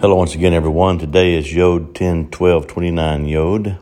[0.00, 0.98] Hello, once again, everyone.
[0.98, 3.78] Today is Yod 10 12 29 Yod,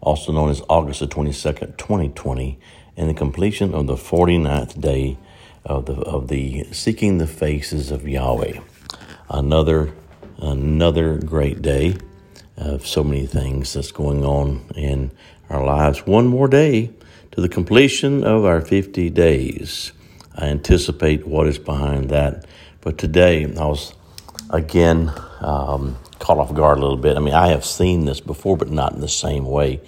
[0.00, 2.58] also known as August the 22nd, 2020,
[2.96, 5.18] and the completion of the 49th day
[5.66, 8.60] of the, of the Seeking the Faces of Yahweh.
[9.28, 9.92] Another,
[10.38, 11.98] another great day
[12.56, 15.12] of so many things that's going on in
[15.50, 16.06] our lives.
[16.06, 16.92] One more day
[17.32, 19.92] to the completion of our 50 days.
[20.34, 22.46] I anticipate what is behind that.
[22.80, 23.92] But today, I was
[24.52, 27.16] again um, caught off guard a little bit.
[27.16, 29.80] I mean, I have seen this before, but not in the same way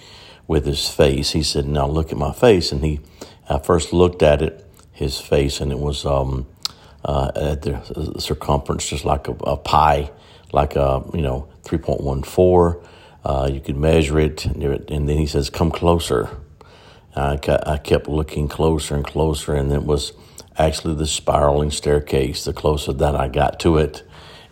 [0.48, 1.30] with his face.
[1.30, 2.72] He said, Now look at my face.
[2.72, 3.00] And he,
[3.48, 6.46] I first looked at it, his face, and it was um,
[7.04, 10.10] uh, at the circumference just like a, a pie,
[10.52, 12.86] like a, you know, 3.14.
[13.24, 14.44] Uh, you could measure it.
[14.44, 16.30] And then he says, Come closer.
[17.16, 20.12] I, I kept looking closer and closer, and it was
[20.58, 22.44] actually the spiraling staircase.
[22.44, 24.02] The closer that I got to it,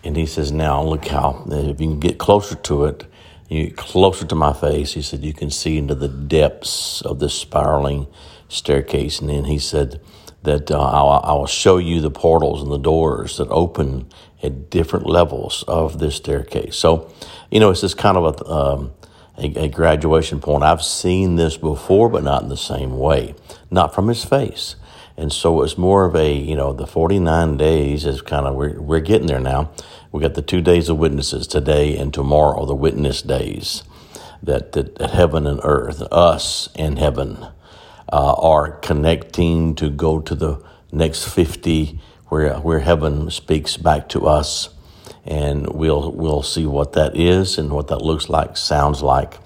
[0.05, 3.06] and he says, Now look how, if you can get closer to it,
[3.48, 7.18] you get closer to my face, he said, You can see into the depths of
[7.18, 8.07] this spiraling
[8.49, 9.21] staircase.
[9.21, 10.01] And then he said,
[10.43, 14.09] that uh, I'll, I'll, show you the portals and the doors that open
[14.43, 16.76] at different levels of this staircase.
[16.76, 17.13] So,
[17.51, 18.93] you know, it's just kind of a, um,
[19.38, 20.65] a, a, graduation point.
[20.65, 23.35] I've seen this before, but not in the same way,
[23.71, 24.74] not from his face.
[25.16, 28.80] And so it's more of a, you know, the 49 days is kind of, we're,
[28.80, 29.71] we're getting there now.
[30.13, 33.82] We got the two days of witnesses today and tomorrow, the witness days
[34.43, 37.46] that, that, that heaven and earth, us and heaven,
[38.13, 44.27] uh, are connecting to go to the next 50 where, where heaven speaks back to
[44.27, 44.69] us.
[45.24, 49.38] And we'll, we'll see what that is and what that looks like, sounds like.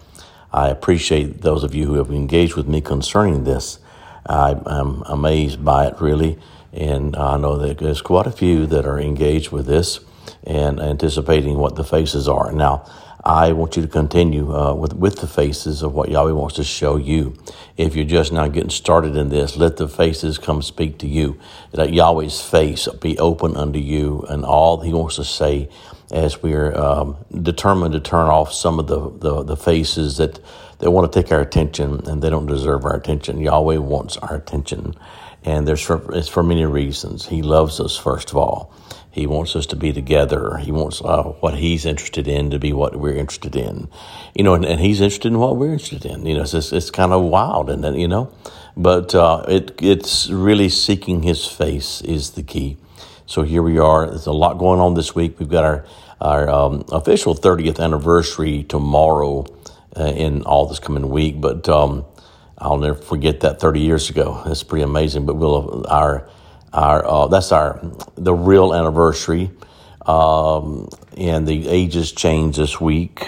[0.53, 3.79] I appreciate those of you who have engaged with me concerning this.
[4.29, 6.41] I, am amazed by it, really.
[6.73, 10.01] And I know that there's quite a few that are engaged with this
[10.45, 12.53] and anticipating what the faces are.
[12.53, 12.85] Now,
[13.25, 16.65] I want you to continue uh, with, with the faces of what Yahweh wants to
[16.65, 17.35] show you.
[17.77, 21.39] If you're just now getting started in this, let the faces come speak to you.
[21.73, 25.69] Let Yahweh's face be open unto you and all He wants to say
[26.13, 30.39] as we're um, determined to turn off some of the, the, the faces that
[30.79, 33.41] they want to take our attention and they don't deserve our attention.
[33.41, 34.95] Yahweh wants our attention.
[35.45, 37.27] And there's for, it's for many reasons.
[37.27, 38.73] He loves us, first of all.
[39.11, 40.59] He wants us to be together.
[40.59, 43.89] He wants uh, what he's interested in to be what we're interested in.
[44.35, 46.27] You know, and, and he's interested in what we're interested in.
[46.27, 48.31] You know, it's, it's, it's kind of wild, and you know,
[48.77, 52.77] but uh, it it's really seeking his face is the key.
[53.25, 54.07] So here we are.
[54.07, 55.41] There's a lot going on this week.
[55.41, 55.87] We've got our
[56.21, 59.47] our um, official 30th anniversary tomorrow
[59.97, 61.41] uh, in all this coming week.
[61.41, 62.05] But um,
[62.59, 64.43] I'll never forget that 30 years ago.
[64.47, 65.27] It's pretty amazing.
[65.27, 66.29] But we'll our
[66.73, 67.81] our uh, that's our
[68.17, 69.51] the real anniversary,
[70.07, 73.27] um, and the ages change this week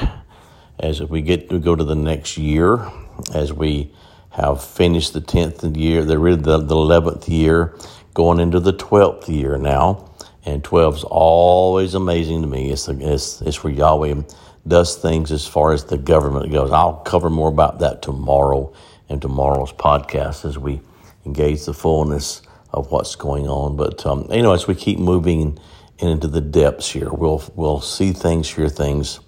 [0.78, 2.91] as we get to go to the next year
[3.34, 3.93] as we
[4.31, 7.77] have finished the 10th year, the the, the 11th year,
[8.15, 10.11] going into the 12th year now.
[10.44, 12.71] And 12 is always amazing to me.
[12.71, 14.22] It's, it's, it's where Yahweh
[14.67, 16.71] does things as far as the government goes.
[16.71, 18.72] I'll cover more about that tomorrow
[19.09, 20.81] in tomorrow's podcast as we
[21.25, 22.43] engage the fullness
[22.73, 23.77] of what's going on.
[23.77, 25.59] But um, you know, as we keep moving
[25.99, 29.21] into the depths here, we'll we'll see things, hear things,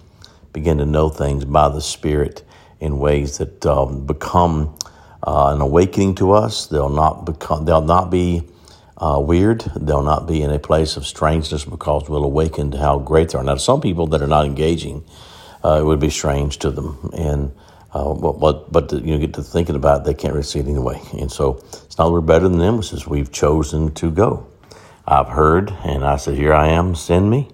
[0.52, 2.42] begin to know things by the Spirit
[2.80, 4.76] in ways that um, become
[5.22, 6.66] uh, an awakening to us.
[6.66, 7.64] They'll not become.
[7.64, 8.42] They'll not be.
[9.02, 9.62] Uh, weird.
[9.76, 13.38] They'll not be in a place of strangeness because we'll awaken to how great they
[13.38, 13.42] are.
[13.42, 15.06] Now, some people that are not engaging,
[15.64, 17.08] uh, it would be strange to them.
[17.14, 17.50] And
[17.92, 21.00] uh, but but, you know, get to thinking about it, they can't see it anyway.
[21.18, 24.46] And so it's not that we're better than them, it's just we've chosen to go.
[25.06, 27.48] I've heard, and I said, Here I am, send me.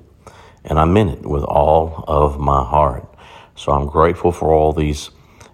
[0.65, 3.09] And I meant it with all of my heart.
[3.55, 5.11] So I'm grateful for all these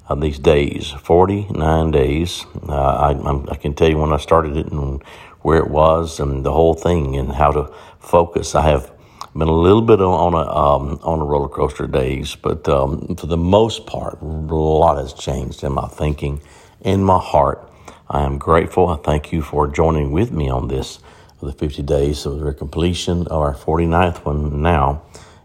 [0.09, 2.44] uh, these days 49 days.
[2.69, 5.03] Uh, I, I, can tell you when I started it and
[5.43, 8.54] where it was and the whole thing and how to focus.
[8.54, 8.91] I have
[9.34, 13.26] been a little bit on a um, on a roller coaster days, but um, for
[13.26, 16.40] the most part, a lot has changed in my thinking,
[16.82, 17.67] in my heart.
[18.11, 18.88] I am grateful.
[18.88, 20.99] I thank you for joining with me on this
[21.40, 25.02] for the 50 days of the completion of our 49th one now.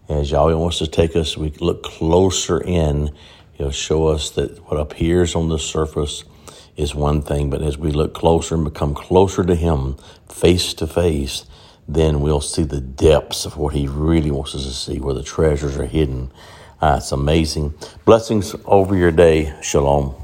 [0.09, 3.11] As Yahweh wants to take us, we look closer in.
[3.53, 6.25] He'll show us that what appears on the surface
[6.75, 9.97] is one thing, but as we look closer and become closer to Him,
[10.29, 11.45] face to face,
[11.87, 15.23] then we'll see the depths of what He really wants us to see, where the
[15.23, 16.31] treasures are hidden.
[16.81, 17.75] Uh, it's amazing.
[18.05, 19.55] Blessings over your day.
[19.63, 20.17] Shalom.